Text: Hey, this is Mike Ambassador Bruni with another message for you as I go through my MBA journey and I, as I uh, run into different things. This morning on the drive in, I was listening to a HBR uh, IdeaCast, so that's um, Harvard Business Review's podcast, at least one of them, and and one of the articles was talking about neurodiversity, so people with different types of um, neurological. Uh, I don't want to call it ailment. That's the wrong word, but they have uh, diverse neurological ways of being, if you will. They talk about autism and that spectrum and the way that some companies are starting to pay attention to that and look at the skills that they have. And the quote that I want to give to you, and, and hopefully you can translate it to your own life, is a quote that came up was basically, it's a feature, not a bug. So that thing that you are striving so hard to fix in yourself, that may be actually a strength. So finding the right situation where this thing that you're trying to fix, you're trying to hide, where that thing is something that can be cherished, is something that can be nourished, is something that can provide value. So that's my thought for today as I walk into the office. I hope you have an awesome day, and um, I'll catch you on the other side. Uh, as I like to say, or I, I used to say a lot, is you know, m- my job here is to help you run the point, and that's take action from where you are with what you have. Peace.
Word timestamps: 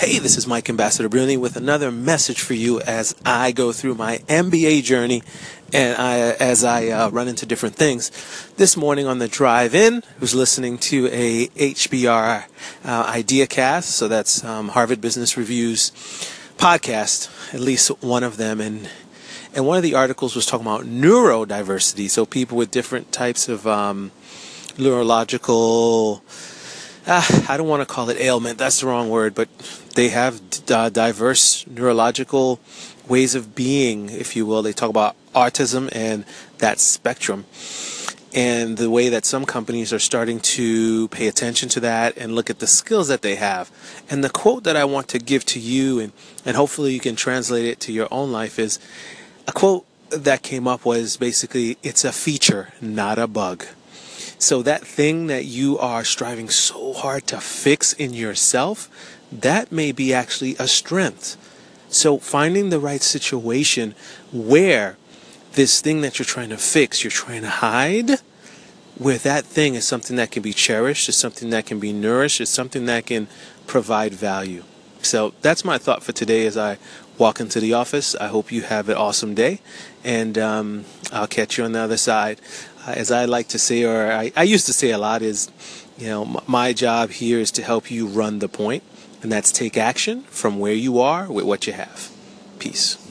Hey, 0.00 0.18
this 0.18 0.38
is 0.38 0.46
Mike 0.46 0.70
Ambassador 0.70 1.10
Bruni 1.10 1.36
with 1.36 1.56
another 1.56 1.92
message 1.92 2.40
for 2.40 2.54
you 2.54 2.80
as 2.80 3.14
I 3.22 3.52
go 3.52 3.70
through 3.70 3.96
my 3.96 4.16
MBA 4.28 4.82
journey 4.82 5.22
and 5.74 5.94
I, 6.00 6.16
as 6.40 6.64
I 6.64 6.88
uh, 6.88 7.10
run 7.10 7.28
into 7.28 7.44
different 7.44 7.74
things. 7.74 8.10
This 8.56 8.78
morning 8.78 9.06
on 9.06 9.18
the 9.18 9.28
drive 9.28 9.74
in, 9.74 9.96
I 9.96 10.18
was 10.18 10.34
listening 10.34 10.78
to 10.78 11.08
a 11.12 11.48
HBR 11.48 12.44
uh, 12.82 13.12
IdeaCast, 13.12 13.82
so 13.82 14.08
that's 14.08 14.42
um, 14.42 14.68
Harvard 14.68 15.02
Business 15.02 15.36
Review's 15.36 15.90
podcast, 16.56 17.52
at 17.52 17.60
least 17.60 17.90
one 18.02 18.22
of 18.22 18.38
them, 18.38 18.58
and 18.58 18.88
and 19.54 19.66
one 19.66 19.76
of 19.76 19.82
the 19.82 19.96
articles 19.96 20.34
was 20.34 20.46
talking 20.46 20.66
about 20.66 20.86
neurodiversity, 20.86 22.08
so 22.08 22.24
people 22.24 22.56
with 22.56 22.70
different 22.70 23.12
types 23.12 23.50
of 23.50 23.66
um, 23.66 24.12
neurological. 24.78 26.22
Uh, 27.06 27.44
I 27.48 27.56
don't 27.56 27.68
want 27.68 27.80
to 27.80 27.92
call 27.92 28.10
it 28.10 28.20
ailment. 28.20 28.58
That's 28.58 28.80
the 28.80 28.86
wrong 28.86 29.08
word, 29.08 29.34
but 29.34 29.48
they 29.94 30.10
have 30.10 30.40
uh, 30.70 30.90
diverse 30.90 31.66
neurological 31.66 32.60
ways 33.08 33.34
of 33.34 33.54
being, 33.54 34.10
if 34.10 34.36
you 34.36 34.44
will. 34.46 34.62
They 34.62 34.72
talk 34.72 34.90
about 34.90 35.16
autism 35.34 35.88
and 35.92 36.24
that 36.58 36.78
spectrum 36.78 37.46
and 38.32 38.76
the 38.76 38.90
way 38.90 39.08
that 39.08 39.24
some 39.24 39.44
companies 39.44 39.92
are 39.92 39.98
starting 39.98 40.38
to 40.40 41.08
pay 41.08 41.26
attention 41.26 41.68
to 41.70 41.80
that 41.80 42.16
and 42.16 42.34
look 42.34 42.48
at 42.48 42.60
the 42.60 42.66
skills 42.66 43.08
that 43.08 43.22
they 43.22 43.34
have. 43.34 43.70
And 44.08 44.22
the 44.22 44.30
quote 44.30 44.64
that 44.64 44.76
I 44.76 44.84
want 44.84 45.08
to 45.08 45.18
give 45.18 45.44
to 45.46 45.58
you, 45.58 45.98
and, 45.98 46.12
and 46.44 46.56
hopefully 46.56 46.92
you 46.92 47.00
can 47.00 47.16
translate 47.16 47.64
it 47.64 47.80
to 47.80 47.92
your 47.92 48.08
own 48.10 48.30
life, 48.30 48.58
is 48.58 48.78
a 49.48 49.52
quote 49.52 49.84
that 50.10 50.42
came 50.42 50.68
up 50.68 50.84
was 50.84 51.16
basically, 51.16 51.78
it's 51.82 52.04
a 52.04 52.12
feature, 52.12 52.72
not 52.80 53.18
a 53.18 53.26
bug. 53.26 53.64
So 54.40 54.62
that 54.62 54.86
thing 54.86 55.26
that 55.26 55.44
you 55.44 55.78
are 55.78 56.02
striving 56.02 56.48
so 56.48 56.94
hard 56.94 57.26
to 57.26 57.40
fix 57.40 57.92
in 57.92 58.14
yourself, 58.14 58.88
that 59.30 59.70
may 59.70 59.92
be 59.92 60.14
actually 60.14 60.56
a 60.58 60.66
strength. 60.66 61.36
So 61.90 62.18
finding 62.18 62.70
the 62.70 62.80
right 62.80 63.02
situation 63.02 63.94
where 64.32 64.96
this 65.52 65.82
thing 65.82 66.00
that 66.00 66.18
you're 66.18 66.24
trying 66.24 66.48
to 66.48 66.56
fix, 66.56 67.04
you're 67.04 67.10
trying 67.10 67.42
to 67.42 67.50
hide, 67.50 68.12
where 68.96 69.18
that 69.18 69.44
thing 69.44 69.74
is 69.74 69.86
something 69.86 70.16
that 70.16 70.30
can 70.30 70.42
be 70.42 70.54
cherished, 70.54 71.10
is 71.10 71.16
something 71.16 71.50
that 71.50 71.66
can 71.66 71.78
be 71.78 71.92
nourished, 71.92 72.40
is 72.40 72.48
something 72.48 72.86
that 72.86 73.06
can 73.06 73.28
provide 73.66 74.14
value. 74.14 74.64
So 75.02 75.32
that's 75.40 75.64
my 75.64 75.78
thought 75.78 76.02
for 76.02 76.12
today 76.12 76.46
as 76.46 76.56
I 76.56 76.78
walk 77.18 77.40
into 77.40 77.60
the 77.60 77.74
office. 77.74 78.14
I 78.16 78.28
hope 78.28 78.50
you 78.52 78.62
have 78.62 78.88
an 78.88 78.96
awesome 78.96 79.34
day, 79.34 79.60
and 80.04 80.38
um, 80.38 80.84
I'll 81.12 81.26
catch 81.26 81.58
you 81.58 81.64
on 81.64 81.72
the 81.72 81.80
other 81.80 81.96
side. 81.96 82.40
Uh, 82.86 82.92
as 82.92 83.10
I 83.10 83.24
like 83.26 83.48
to 83.48 83.58
say, 83.58 83.84
or 83.84 84.10
I, 84.10 84.32
I 84.36 84.42
used 84.42 84.66
to 84.66 84.72
say 84.72 84.90
a 84.90 84.98
lot, 84.98 85.22
is 85.22 85.50
you 85.98 86.06
know, 86.08 86.22
m- 86.24 86.36
my 86.46 86.72
job 86.72 87.10
here 87.10 87.38
is 87.38 87.50
to 87.52 87.62
help 87.62 87.90
you 87.90 88.06
run 88.06 88.38
the 88.38 88.48
point, 88.48 88.82
and 89.22 89.30
that's 89.30 89.52
take 89.52 89.76
action 89.76 90.22
from 90.24 90.58
where 90.58 90.72
you 90.74 90.98
are 91.00 91.30
with 91.30 91.44
what 91.44 91.66
you 91.66 91.74
have. 91.74 92.10
Peace. 92.58 93.09